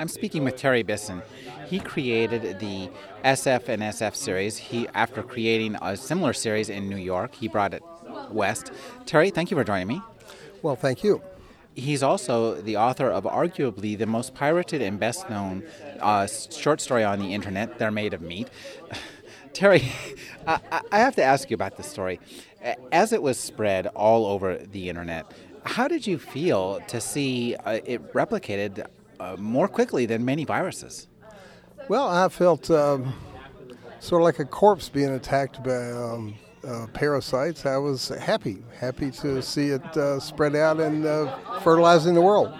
I'm 0.00 0.08
speaking 0.08 0.44
with 0.44 0.56
Terry 0.56 0.82
Bisson. 0.82 1.20
He 1.68 1.78
created 1.78 2.58
the 2.58 2.88
SF 3.22 3.68
and 3.68 3.82
SF 3.82 4.14
series. 4.14 4.56
He, 4.56 4.88
after 4.94 5.22
creating 5.22 5.76
a 5.82 5.94
similar 5.94 6.32
series 6.32 6.70
in 6.70 6.88
New 6.88 6.96
York, 6.96 7.34
he 7.34 7.48
brought 7.48 7.74
it 7.74 7.82
west. 8.30 8.72
Terry, 9.04 9.28
thank 9.28 9.50
you 9.50 9.58
for 9.58 9.62
joining 9.62 9.88
me. 9.88 10.00
Well, 10.62 10.74
thank 10.74 11.04
you. 11.04 11.20
He's 11.74 12.02
also 12.02 12.54
the 12.54 12.78
author 12.78 13.10
of 13.10 13.24
arguably 13.24 13.98
the 13.98 14.06
most 14.06 14.34
pirated 14.34 14.80
and 14.80 14.98
best 14.98 15.28
known 15.28 15.64
uh, 16.00 16.26
short 16.26 16.80
story 16.80 17.04
on 17.04 17.18
the 17.18 17.34
internet, 17.34 17.78
They're 17.78 17.90
Made 17.90 18.14
of 18.14 18.22
Meat. 18.22 18.48
Terry, 19.52 19.92
I, 20.46 20.80
I 20.90 20.98
have 20.98 21.14
to 21.16 21.22
ask 21.22 21.50
you 21.50 21.54
about 21.54 21.76
this 21.76 21.86
story. 21.86 22.20
As 22.90 23.12
it 23.12 23.22
was 23.22 23.38
spread 23.38 23.88
all 23.88 24.24
over 24.24 24.56
the 24.56 24.88
internet, 24.88 25.30
how 25.64 25.88
did 25.88 26.06
you 26.06 26.18
feel 26.18 26.80
to 26.88 27.02
see 27.02 27.54
uh, 27.56 27.80
it 27.84 28.14
replicated 28.14 28.86
uh, 29.20 29.36
more 29.38 29.68
quickly 29.68 30.06
than 30.06 30.24
many 30.24 30.44
viruses. 30.44 31.06
Well, 31.88 32.08
I 32.08 32.28
felt 32.28 32.70
um, 32.70 33.14
sort 34.00 34.22
of 34.22 34.24
like 34.24 34.38
a 34.38 34.44
corpse 34.44 34.88
being 34.88 35.10
attacked 35.10 35.62
by 35.62 35.90
um, 35.92 36.34
uh, 36.66 36.86
parasites. 36.92 37.66
I 37.66 37.76
was 37.76 38.08
happy, 38.08 38.62
happy 38.78 39.10
to 39.12 39.42
see 39.42 39.68
it 39.68 39.96
uh, 39.96 40.18
spread 40.20 40.56
out 40.56 40.80
and 40.80 41.04
uh, 41.04 41.60
fertilizing 41.60 42.14
the 42.14 42.22
world. 42.22 42.52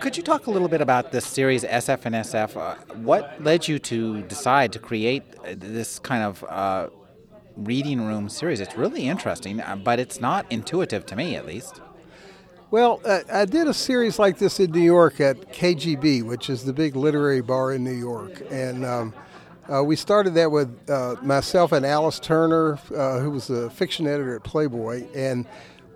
Could 0.00 0.16
you 0.16 0.22
talk 0.22 0.46
a 0.46 0.50
little 0.50 0.68
bit 0.68 0.80
about 0.80 1.12
this 1.12 1.26
series, 1.26 1.62
SF 1.62 2.06
and 2.06 2.14
SF? 2.14 2.56
Uh, 2.56 2.76
what 2.96 3.42
led 3.42 3.68
you 3.68 3.78
to 3.80 4.22
decide 4.22 4.72
to 4.72 4.78
create 4.78 5.24
this 5.60 5.98
kind 5.98 6.22
of 6.22 6.90
reading 7.56 8.06
room 8.06 8.30
series? 8.30 8.60
It's 8.60 8.76
really 8.76 9.06
interesting, 9.06 9.62
but 9.84 9.98
it's 9.98 10.18
not 10.18 10.46
intuitive 10.48 11.04
to 11.06 11.16
me, 11.16 11.36
at 11.36 11.44
least. 11.44 11.82
Well, 12.70 13.00
uh, 13.04 13.22
I 13.32 13.46
did 13.46 13.66
a 13.66 13.74
series 13.74 14.20
like 14.20 14.38
this 14.38 14.60
in 14.60 14.70
New 14.70 14.78
York 14.78 15.20
at 15.20 15.52
KGB, 15.52 16.22
which 16.22 16.48
is 16.48 16.64
the 16.64 16.72
big 16.72 16.94
literary 16.94 17.40
bar 17.40 17.72
in 17.72 17.82
New 17.82 17.90
York. 17.90 18.42
And 18.48 18.84
um, 18.84 19.14
uh, 19.68 19.82
we 19.82 19.96
started 19.96 20.34
that 20.34 20.52
with 20.52 20.88
uh, 20.88 21.16
myself 21.20 21.72
and 21.72 21.84
Alice 21.84 22.20
Turner, 22.20 22.78
uh, 22.94 23.18
who 23.18 23.32
was 23.32 23.50
a 23.50 23.70
fiction 23.70 24.06
editor 24.06 24.36
at 24.36 24.44
Playboy. 24.44 25.04
And 25.16 25.46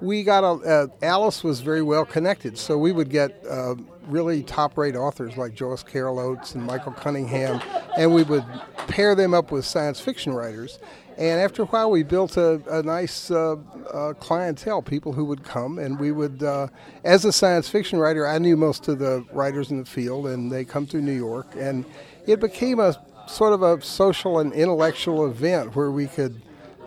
we 0.04 0.22
got 0.22 0.44
a, 0.44 0.68
uh, 0.68 0.86
Alice 1.02 1.42
was 1.42 1.60
very 1.60 1.82
well 1.82 2.04
connected. 2.04 2.58
So 2.58 2.76
we 2.76 2.92
would 2.92 3.08
get 3.08 3.42
uh, 3.48 3.74
really 4.06 4.42
top 4.42 4.76
rate 4.76 4.96
authors 4.96 5.36
like 5.36 5.54
Joyce 5.54 5.82
Carol 5.82 6.18
Oates 6.18 6.54
and 6.54 6.62
Michael 6.62 6.92
Cunningham, 6.92 7.60
and 7.96 8.14
we 8.14 8.22
would 8.22 8.44
pair 8.86 9.14
them 9.14 9.32
up 9.32 9.50
with 9.50 9.64
science 9.64 10.00
fiction 10.00 10.34
writers. 10.34 10.78
And 11.16 11.40
after 11.40 11.62
a 11.62 11.66
while, 11.66 11.90
we 11.90 12.02
built 12.02 12.36
a, 12.36 12.60
a 12.68 12.82
nice 12.82 13.30
uh, 13.30 13.56
uh, 13.92 14.14
clientele, 14.14 14.82
people 14.82 15.12
who 15.12 15.24
would 15.26 15.44
come, 15.44 15.78
and 15.78 15.98
we 15.98 16.10
would, 16.10 16.42
uh, 16.42 16.66
as 17.04 17.24
a 17.24 17.32
science 17.32 17.68
fiction 17.68 17.98
writer, 17.98 18.26
I 18.26 18.38
knew 18.38 18.56
most 18.56 18.88
of 18.88 18.98
the 18.98 19.24
writers 19.32 19.70
in 19.70 19.78
the 19.78 19.84
field, 19.84 20.26
and 20.26 20.50
they 20.50 20.64
come 20.64 20.86
through 20.86 21.02
New 21.02 21.12
York, 21.12 21.46
and 21.56 21.84
it 22.26 22.40
became 22.40 22.80
a 22.80 23.00
sort 23.28 23.52
of 23.52 23.62
a 23.62 23.80
social 23.80 24.40
and 24.40 24.52
intellectual 24.52 25.26
event 25.26 25.76
where 25.76 25.92
we 25.92 26.08
could, 26.08 26.42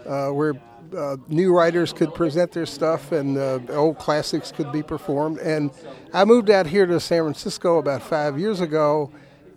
uh, 0.05 0.27
where 0.27 0.61
uh, 0.95 1.17
new 1.28 1.53
writers 1.56 1.94
could 1.94 2.13
present 2.13 2.51
their 2.51 2.66
stuff 2.66 3.12
and 3.12 3.38
uh, 3.38 3.59
old 3.69 3.97
classics 3.97 4.51
could 4.51 4.72
be 4.72 4.84
performed. 4.84 5.39
And 5.39 5.72
I 6.13 6.25
moved 6.25 6.50
out 6.50 6.67
here 6.67 6.85
to 6.85 7.00
San 7.00 7.23
Francisco 7.23 7.78
about 7.78 8.01
five 8.01 8.39
years 8.39 8.62
ago, 8.62 9.12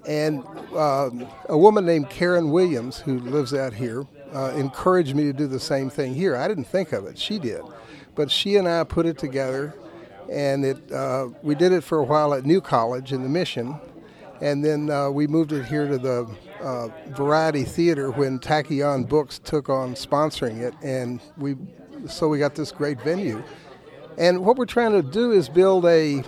and 0.06 0.43
a 0.75 1.59
woman 1.59 1.84
named 1.84 2.09
Karen 2.10 2.50
Williams, 2.50 2.99
who 2.99 3.19
lives 3.19 3.53
out 3.53 3.75
here, 3.75 4.06
uh, 4.34 4.53
encouraged 4.56 5.15
me 5.15 5.25
to 5.25 5.32
do 5.32 5.47
the 5.47 5.60
same 5.60 5.91
thing 5.91 6.15
here. 6.15 6.37
I 6.37 6.49
didn't 6.49 6.65
think 6.65 6.93
of 6.93 7.06
it; 7.06 7.19
she 7.19 7.38
did, 7.38 7.62
but 8.15 8.31
she 8.31 8.56
and 8.56 8.69
I 8.69 8.84
put 8.84 9.06
it 9.06 9.19
together, 9.19 9.75
and 10.31 10.65
it 10.65 10.93
uh, 10.93 11.28
we 11.43 11.55
did 11.55 11.72
it 11.72 11.82
for 11.82 11.99
a 11.99 12.05
while 12.05 12.32
at 12.34 12.44
New 12.44 12.60
College 12.60 13.12
in 13.12 13.22
the 13.22 13.28
Mission, 13.28 13.75
and 14.41 14.65
then 14.65 14.91
uh, 14.91 15.10
we 15.10 15.26
moved 15.26 15.53
it 15.53 15.66
here 15.66 15.87
to 15.88 15.99
the 15.99 16.28
uh, 16.62 16.88
Variety 17.09 17.65
Theater 17.65 18.10
when 18.10 18.38
Tachyon 18.38 19.09
Books 19.09 19.38
took 19.38 19.69
on 19.69 19.94
sponsoring 19.94 20.60
it, 20.60 20.75
and 20.82 21.21
we 21.37 21.56
so 22.09 22.28
we 22.28 22.38
got 22.38 22.54
this 22.54 22.72
great 22.72 23.00
venue. 23.03 23.43
And 24.19 24.44
what 24.44 24.56
we're 24.56 24.66
trying 24.66 24.93
to 24.93 25.03
do 25.03 25.32
is 25.32 25.49
build 25.49 25.87
a 25.87 26.22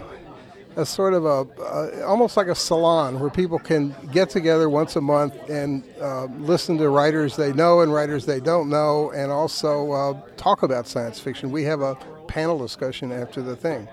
a 0.76 0.86
sort 0.86 1.12
of 1.14 1.26
a, 1.26 2.02
almost 2.04 2.36
like 2.36 2.46
a 2.46 2.54
salon 2.54 3.20
where 3.20 3.30
people 3.30 3.58
can 3.58 3.94
get 4.10 4.30
together 4.30 4.68
once 4.68 4.96
a 4.96 5.00
month 5.00 5.34
and 5.50 5.84
uh, 6.00 6.24
listen 6.38 6.78
to 6.78 6.88
writers 6.88 7.36
they 7.36 7.52
know 7.52 7.80
and 7.80 7.92
writers 7.92 8.24
they 8.24 8.40
don't 8.40 8.68
know, 8.68 9.10
and 9.12 9.30
also 9.30 9.92
uh, 9.92 10.20
talk 10.36 10.62
about 10.62 10.86
science 10.86 11.20
fiction. 11.20 11.50
We 11.50 11.64
have 11.64 11.80
a 11.80 11.94
panel 12.26 12.58
discussion 12.58 13.12
after 13.12 13.42
the 13.42 13.56
thing. 13.56 13.88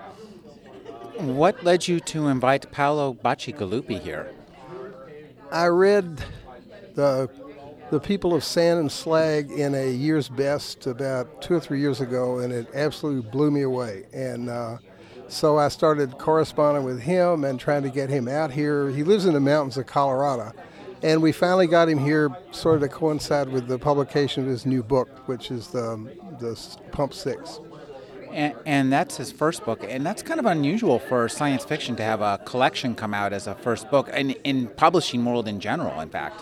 What 1.18 1.64
led 1.66 1.88
you 1.88 2.00
to 2.02 2.30
invite 2.30 2.72
Paolo 2.72 3.14
Bacigalupi 3.14 4.00
here? 4.00 4.32
I 5.52 5.68
read 5.68 6.24
the 6.96 7.30
the 7.90 8.00
people 8.00 8.36
of 8.36 8.44
Sand 8.44 8.80
and 8.80 8.92
Slag 8.92 9.50
in 9.50 9.74
a 9.74 9.92
year's 9.92 10.30
best 10.30 10.86
about 10.86 11.42
two 11.42 11.56
or 11.56 11.60
three 11.60 11.80
years 11.80 12.02
ago, 12.02 12.38
and 12.38 12.54
it 12.54 12.68
absolutely 12.76 13.28
blew 13.32 13.50
me 13.50 13.64
away. 13.64 14.06
And 14.14 14.48
uh, 14.48 14.78
so 15.28 15.58
I 15.58 15.70
started 15.70 16.18
corresponding 16.20 16.84
with 16.84 17.02
him 17.02 17.44
and 17.44 17.60
trying 17.60 17.82
to 17.84 17.90
get 17.90 18.10
him 18.10 18.28
out 18.28 18.52
here. 18.52 18.90
He 18.90 19.04
lives 19.04 19.26
in 19.26 19.34
the 19.34 19.40
mountains 19.40 19.78
of 19.78 19.88
Colorado. 19.88 20.54
And 21.02 21.22
we 21.22 21.32
finally 21.32 21.66
got 21.66 21.90
him 21.90 21.98
here 21.98 22.30
sort 22.52 22.76
of 22.76 22.82
to 22.82 22.90
coincide 22.90 23.50
with 23.50 23.68
the 23.68 23.80
publication 23.80 24.44
of 24.44 24.50
his 24.50 24.66
new 24.66 24.84
book, 24.84 25.28
which 25.28 25.50
is 25.50 25.68
the, 25.68 26.12
the 26.40 26.78
Pump 26.92 27.14
Six. 27.14 27.60
And, 28.32 28.56
and, 28.66 28.94
that's 28.94 29.18
his 29.18 29.32
first 29.32 29.66
book, 29.66 29.84
and 29.88 30.06
that's 30.06 30.22
kind 30.22 30.40
of 30.40 30.46
unusual 30.46 31.00
for 31.00 31.28
science 31.30 31.66
fiction 31.66 31.96
to 31.96 32.04
have 32.04 32.22
a 32.22 32.40
collection 32.46 32.96
come 32.96 33.14
out 33.14 33.34
as 33.34 33.48
a 33.48 33.56
first 33.56 33.90
book, 33.90 34.10
and 34.12 34.36
in 34.44 34.68
publishing 34.68 35.26
world 35.26 35.48
in 35.48 35.60
general, 35.60 36.00
in 36.00 36.10
fact. 36.10 36.42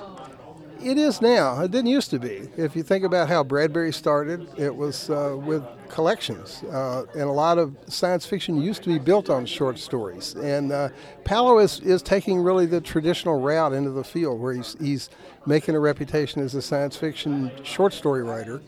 It 0.83 0.99
is 0.99 1.21
now. 1.21 1.59
It 1.61 1.71
didn't 1.71 1.89
used 1.89 2.11
to 2.11 2.19
be. 2.19 2.49
If 2.55 2.75
you 2.75 2.83
think 2.83 3.03
about 3.03 3.29
how 3.29 3.43
Bradbury 3.43 3.91
started, 3.91 4.47
it 4.57 4.75
was 4.75 5.09
uh, 5.09 5.35
with 5.37 5.63
collections, 5.89 6.61
uh, 6.71 7.05
and 7.13 7.23
a 7.23 7.31
lot 7.31 7.57
of 7.57 7.75
science 7.87 8.27
fiction 8.27 8.61
used 8.61 8.83
to 8.83 8.89
be 8.89 8.99
built 8.99 9.29
on 9.29 9.45
short 9.47 9.79
stories. 9.79 10.35
And 10.35 10.71
uh, 10.71 10.89
Paolo 11.23 11.57
is, 11.59 11.79
is 11.79 12.03
taking 12.03 12.39
really 12.39 12.67
the 12.67 12.79
traditional 12.79 13.39
route 13.39 13.73
into 13.73 13.89
the 13.89 14.03
field, 14.03 14.39
where 14.39 14.53
he's, 14.53 14.75
he's 14.79 15.09
making 15.47 15.75
a 15.75 15.79
reputation 15.79 16.41
as 16.43 16.53
a 16.53 16.61
science 16.61 16.95
fiction 16.95 17.51
short 17.63 17.93
story 17.93 18.21
writer, 18.21 18.61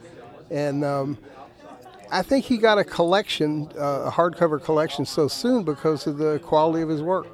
and 0.49 0.83
um, 0.83 1.17
I 2.11 2.23
think 2.23 2.45
he 2.45 2.57
got 2.57 2.79
a 2.79 2.83
collection, 2.83 3.69
uh, 3.77 4.05
a 4.07 4.11
hardcover 4.11 4.61
collection, 4.63 5.05
so 5.05 5.27
soon 5.27 5.63
because 5.63 6.07
of 6.07 6.17
the 6.17 6.39
quality 6.39 6.81
of 6.81 6.89
his 6.89 7.03
work. 7.03 7.27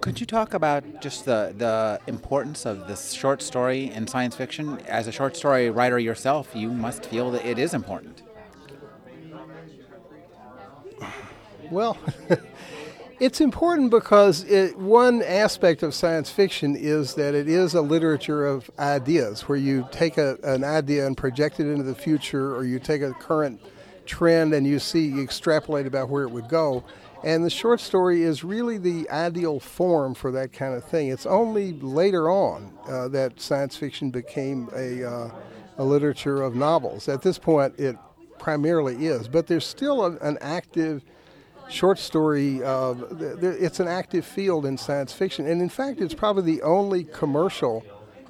Could 0.00 0.20
you 0.20 0.26
talk 0.26 0.54
about 0.54 1.00
just 1.00 1.24
the, 1.24 1.54
the 1.56 2.00
importance 2.06 2.64
of 2.64 2.86
this 2.86 3.12
short 3.12 3.42
story 3.42 3.90
in 3.92 4.06
science 4.06 4.36
fiction? 4.36 4.78
As 4.86 5.06
a 5.06 5.12
short 5.12 5.36
story 5.36 5.70
writer 5.70 5.98
yourself, 5.98 6.54
you 6.54 6.70
must 6.70 7.06
feel 7.06 7.30
that 7.32 7.44
it 7.44 7.58
is 7.58 7.74
important. 7.74 8.22
Well, 11.70 11.96
it's 13.20 13.40
important 13.40 13.90
because 13.90 14.44
it, 14.44 14.76
one 14.76 15.22
aspect 15.22 15.82
of 15.82 15.94
science 15.94 16.30
fiction 16.30 16.76
is 16.76 17.14
that 17.14 17.34
it 17.34 17.48
is 17.48 17.74
a 17.74 17.80
literature 17.80 18.46
of 18.46 18.70
ideas, 18.78 19.42
where 19.42 19.58
you 19.58 19.88
take 19.90 20.18
a, 20.18 20.36
an 20.42 20.64
idea 20.64 21.06
and 21.06 21.16
project 21.16 21.60
it 21.60 21.66
into 21.66 21.84
the 21.84 21.94
future, 21.94 22.54
or 22.54 22.64
you 22.64 22.78
take 22.78 23.02
a 23.02 23.12
current 23.12 23.60
trend 24.06 24.54
and 24.54 24.66
you 24.66 24.78
see, 24.78 25.06
you 25.06 25.22
extrapolate 25.22 25.86
about 25.86 26.08
where 26.08 26.22
it 26.22 26.30
would 26.30 26.48
go. 26.48 26.84
And 27.24 27.44
the 27.44 27.50
short 27.50 27.80
story 27.80 28.22
is 28.22 28.42
really 28.42 28.78
the 28.78 29.08
ideal 29.10 29.60
form 29.60 30.14
for 30.14 30.32
that 30.32 30.52
kind 30.52 30.74
of 30.74 30.84
thing. 30.84 31.08
It's 31.08 31.26
only 31.26 31.72
later 31.74 32.28
on 32.28 32.72
uh, 32.88 33.08
that 33.08 33.40
science 33.40 33.76
fiction 33.76 34.10
became 34.10 34.68
a, 34.74 35.04
uh, 35.04 35.30
a 35.78 35.84
literature 35.84 36.42
of 36.42 36.56
novels. 36.56 37.08
At 37.08 37.22
this 37.22 37.38
point, 37.38 37.78
it 37.78 37.96
primarily 38.38 39.06
is, 39.06 39.28
but 39.28 39.46
there's 39.46 39.66
still 39.66 40.04
a, 40.04 40.16
an 40.18 40.36
active 40.40 41.04
short 41.68 41.98
story. 41.98 42.62
Uh, 42.62 42.94
it's 43.40 43.78
an 43.78 43.86
active 43.86 44.26
field 44.26 44.66
in 44.66 44.76
science 44.76 45.12
fiction, 45.12 45.46
and 45.46 45.62
in 45.62 45.68
fact, 45.68 46.00
it's 46.00 46.14
probably 46.14 46.42
the 46.42 46.62
only 46.62 47.04
commercial 47.04 47.84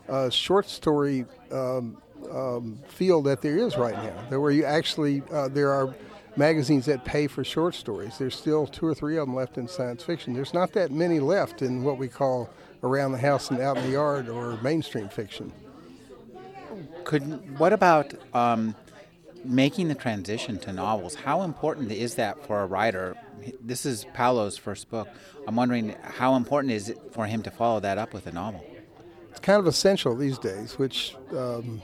uh, 0.09 0.29
short 0.29 0.69
story 0.69 1.25
um, 1.51 1.97
um, 2.33 2.79
field 2.89 3.25
that 3.27 3.43
there 3.43 3.57
is 3.57 3.77
right 3.77 3.95
now. 3.95 4.39
Where 4.39 4.51
you 4.51 4.65
actually 4.65 5.23
uh, 5.33 5.49
there 5.49 5.71
are 5.71 5.95
magazines 6.37 6.87
that 6.87 7.05
pay 7.05 7.27
for 7.27 7.45
short 7.45 7.75
stories. 7.75 8.19
There's 8.19 8.37
still 8.37 8.67
two 8.67 8.87
or 8.87 8.95
three 8.95 9.19
of 9.19 9.27
them 9.27 9.35
left 9.35 9.59
in 9.59 9.69
science 9.69 10.03
fiction. 10.03 10.33
There's 10.33 10.55
not 10.55 10.73
that 10.73 10.91
many 10.91 11.21
left 11.21 11.63
in 11.63 11.83
what 11.83 11.99
we 11.99 12.09
call 12.09 12.49
around 12.83 13.13
the 13.13 13.19
house 13.19 13.51
and 13.51 13.61
out 13.61 13.77
in 13.77 13.85
the 13.85 13.91
yard 13.91 14.29
or 14.29 14.57
mainstream 14.63 15.09
fiction. 15.09 15.53
Could 17.05 17.59
what 17.59 17.73
about 17.73 18.15
um, 18.35 18.75
making 19.45 19.89
the 19.89 19.95
transition 19.95 20.59
to 20.61 20.73
novels? 20.73 21.15
How 21.15 21.43
important 21.43 21.93
is 21.93 22.15
that 22.15 22.45
for 22.47 22.63
a 22.63 22.67
writer? 22.67 23.17
This 23.61 23.85
is 23.85 24.07
Paolo's 24.15 24.57
first 24.57 24.91
book. 24.91 25.09
I'm 25.47 25.57
wondering 25.57 25.97
how 26.03 26.37
important 26.37 26.73
is 26.73 26.89
it 26.89 26.99
for 27.13 27.27
him 27.27 27.43
to 27.43 27.51
follow 27.51 27.81
that 27.81 27.99
up 27.99 28.15
with 28.15 28.27
a 28.27 28.33
novel? 28.33 28.65
It's 29.31 29.41
kind 29.41 29.59
of 29.59 29.67
essential 29.67 30.15
these 30.15 30.39
days, 30.39 30.79
which 30.79 31.17
um, 31.37 31.83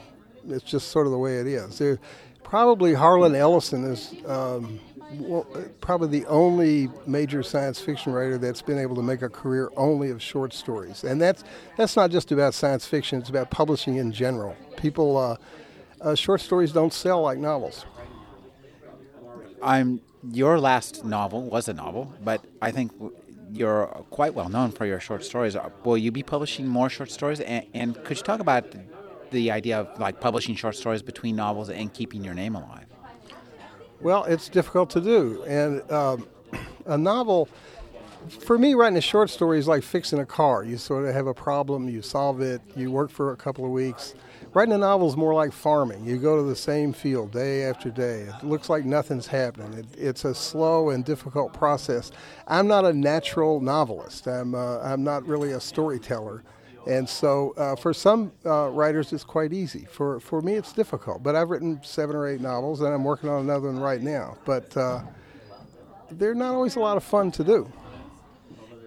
it's 0.48 0.64
just 0.64 0.88
sort 0.88 1.06
of 1.06 1.12
the 1.12 1.18
way 1.18 1.38
it 1.38 1.46
is. 1.46 1.78
There, 1.78 1.98
probably 2.42 2.94
Harlan 2.94 3.34
Ellison 3.34 3.84
is 3.84 4.14
um, 4.26 4.80
well, 5.12 5.46
probably 5.80 6.20
the 6.20 6.26
only 6.26 6.90
major 7.06 7.42
science 7.42 7.80
fiction 7.80 8.12
writer 8.12 8.38
that's 8.38 8.62
been 8.62 8.78
able 8.78 8.94
to 8.96 9.02
make 9.02 9.22
a 9.22 9.28
career 9.28 9.70
only 9.76 10.10
of 10.10 10.22
short 10.22 10.52
stories, 10.52 11.04
and 11.04 11.20
that's 11.20 11.44
that's 11.76 11.96
not 11.96 12.10
just 12.10 12.30
about 12.32 12.54
science 12.54 12.86
fiction; 12.86 13.18
it's 13.18 13.30
about 13.30 13.50
publishing 13.50 13.96
in 13.96 14.12
general. 14.12 14.54
People, 14.76 15.16
uh, 15.16 15.36
uh, 16.00 16.14
short 16.14 16.40
stories 16.40 16.72
don't 16.72 16.92
sell 16.92 17.22
like 17.22 17.38
novels. 17.38 17.84
I'm 19.62 20.00
your 20.30 20.60
last 20.60 21.04
novel 21.04 21.42
was 21.42 21.68
a 21.68 21.72
novel, 21.72 22.12
but 22.22 22.44
I 22.60 22.70
think 22.70 22.92
you're 23.52 23.86
quite 24.10 24.34
well 24.34 24.48
known 24.48 24.72
for 24.72 24.84
your 24.84 25.00
short 25.00 25.24
stories. 25.24 25.56
Will 25.84 25.96
you 25.96 26.12
be 26.12 26.22
publishing 26.22 26.66
more 26.66 26.90
short 26.90 27.10
stories? 27.10 27.40
And, 27.40 27.66
and 27.72 28.04
could 28.04 28.18
you 28.18 28.22
talk 28.22 28.40
about 28.40 28.72
the 29.30 29.50
idea 29.50 29.80
of 29.80 30.00
like 30.00 30.20
publishing 30.20 30.54
short 30.54 30.76
stories 30.76 31.02
between 31.02 31.36
novels 31.36 31.70
and 31.70 31.92
keeping 31.92 32.24
your 32.24 32.34
name 32.34 32.54
alive? 32.54 32.86
Well, 34.00 34.24
it's 34.24 34.48
difficult 34.48 34.90
to 34.90 35.00
do, 35.00 35.42
and 35.44 35.90
um, 35.90 36.26
a 36.86 36.96
novel. 36.96 37.48
For 38.28 38.58
me, 38.58 38.74
writing 38.74 38.98
a 38.98 39.00
short 39.00 39.30
story 39.30 39.58
is 39.58 39.68
like 39.68 39.82
fixing 39.82 40.18
a 40.18 40.26
car. 40.26 40.64
You 40.64 40.76
sort 40.76 41.06
of 41.06 41.14
have 41.14 41.26
a 41.26 41.34
problem, 41.34 41.88
you 41.88 42.02
solve 42.02 42.40
it, 42.40 42.60
you 42.76 42.90
work 42.90 43.10
for 43.10 43.32
a 43.32 43.36
couple 43.36 43.64
of 43.64 43.70
weeks. 43.70 44.14
Writing 44.54 44.74
a 44.74 44.78
novel 44.78 45.08
is 45.08 45.16
more 45.16 45.34
like 45.34 45.52
farming. 45.52 46.04
You 46.04 46.18
go 46.18 46.36
to 46.36 46.42
the 46.42 46.56
same 46.56 46.92
field 46.92 47.32
day 47.32 47.64
after 47.64 47.90
day. 47.90 48.22
It 48.22 48.44
looks 48.44 48.68
like 48.68 48.84
nothing's 48.84 49.26
happening. 49.26 49.72
It, 49.78 49.86
it's 49.96 50.24
a 50.24 50.34
slow 50.34 50.90
and 50.90 51.04
difficult 51.04 51.52
process. 51.52 52.10
I'm 52.46 52.66
not 52.66 52.84
a 52.84 52.92
natural 52.92 53.60
novelist. 53.60 54.26
I'm, 54.26 54.54
uh, 54.54 54.78
I'm 54.80 55.04
not 55.04 55.26
really 55.26 55.52
a 55.52 55.60
storyteller. 55.60 56.42
And 56.88 57.06
so 57.06 57.52
uh, 57.58 57.76
for 57.76 57.92
some 57.92 58.32
uh, 58.46 58.70
writers, 58.70 59.12
it's 59.12 59.22
quite 59.22 59.52
easy. 59.52 59.86
For, 59.90 60.20
for 60.20 60.40
me, 60.40 60.54
it's 60.54 60.72
difficult. 60.72 61.22
But 61.22 61.36
I've 61.36 61.50
written 61.50 61.78
seven 61.82 62.16
or 62.16 62.26
eight 62.26 62.40
novels, 62.40 62.80
and 62.80 62.92
I'm 62.92 63.04
working 63.04 63.28
on 63.28 63.42
another 63.42 63.70
one 63.70 63.78
right 63.78 64.00
now. 64.00 64.38
But 64.46 64.74
uh, 64.74 65.02
they're 66.10 66.34
not 66.34 66.54
always 66.54 66.76
a 66.76 66.80
lot 66.80 66.96
of 66.96 67.04
fun 67.04 67.30
to 67.32 67.44
do. 67.44 67.70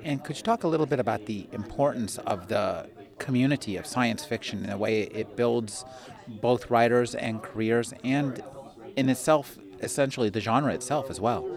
And 0.04 0.24
could 0.24 0.36
you 0.36 0.42
talk 0.42 0.64
a 0.64 0.68
little 0.68 0.88
bit 0.88 1.00
about 1.00 1.28
the 1.28 1.48
importance 1.52 2.18
of 2.18 2.48
the 2.48 2.90
community 3.20 3.78
of 3.78 3.86
science 3.86 4.26
fiction 4.26 4.64
and 4.64 4.72
the 4.72 4.78
way 4.78 5.04
it 5.04 5.36
builds 5.36 5.86
both 6.42 6.72
writers 6.72 7.14
and 7.14 7.44
careers, 7.44 7.94
and 8.04 8.44
in 8.96 9.10
itself, 9.10 9.60
essentially, 9.82 10.30
the 10.30 10.42
genre 10.42 10.74
itself 10.74 11.12
as 11.12 11.22
well? 11.22 11.48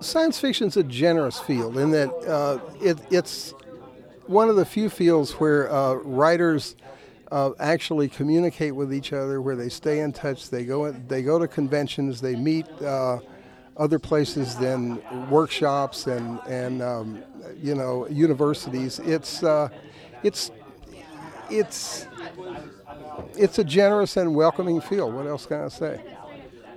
Science 0.00 0.38
fiction 0.38 0.66
is 0.66 0.76
a 0.76 0.82
generous 0.82 1.38
field 1.40 1.78
in 1.78 1.92
that 1.92 2.10
uh, 2.28 2.58
it, 2.82 2.98
it's 3.10 3.54
one 4.26 4.48
of 4.48 4.56
the 4.56 4.64
few 4.64 4.88
fields 4.90 5.32
where 5.32 5.70
uh, 5.72 5.94
writers 5.94 6.76
uh, 7.30 7.50
actually 7.58 8.08
communicate 8.08 8.74
with 8.74 8.92
each 8.92 9.12
other, 9.12 9.40
where 9.40 9.56
they 9.56 9.68
stay 9.68 10.00
in 10.00 10.12
touch. 10.12 10.50
They 10.50 10.64
go 10.64 10.90
they 10.92 11.22
go 11.22 11.38
to 11.38 11.48
conventions, 11.48 12.20
they 12.20 12.36
meet 12.36 12.66
uh, 12.82 13.18
other 13.76 13.98
places 13.98 14.56
than 14.56 15.02
workshops 15.30 16.06
and 16.06 16.40
and 16.48 16.82
um, 16.82 17.22
you 17.60 17.74
know 17.74 18.06
universities. 18.08 19.00
It's 19.00 19.42
uh, 19.42 19.68
it's 20.22 20.50
it's 21.50 22.06
it's 23.36 23.58
a 23.58 23.64
generous 23.64 24.16
and 24.16 24.34
welcoming 24.34 24.80
field. 24.80 25.14
What 25.14 25.26
else 25.26 25.46
can 25.46 25.62
I 25.62 25.68
say? 25.68 26.00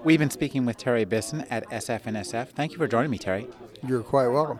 We've 0.03 0.19
been 0.19 0.29
speaking 0.29 0.65
with 0.65 0.77
Terry 0.77 1.03
Bisson 1.03 1.41
at 1.49 1.69
SF&SF. 1.69 2.49
Thank 2.49 2.71
you 2.71 2.77
for 2.77 2.87
joining 2.87 3.11
me, 3.11 3.17
Terry. 3.17 3.49
You're 3.85 4.01
quite 4.01 4.29
welcome. 4.29 4.59